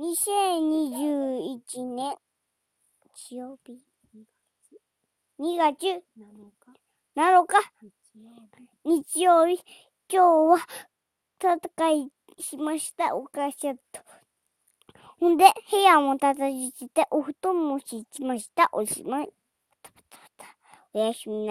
[0.00, 2.16] 2021年、
[3.16, 3.72] 日曜日、
[5.40, 6.04] 2月
[7.16, 7.56] 7日、
[8.84, 9.60] 日曜日、
[10.08, 10.66] 今日は
[11.40, 14.00] 戦いしました、お母さんと。
[15.18, 18.68] ほんで、部屋も叩いて、お布団も敷きました。
[18.70, 19.32] おしまい。
[20.92, 21.42] おやすみな